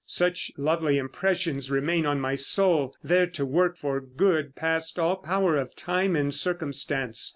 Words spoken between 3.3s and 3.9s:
work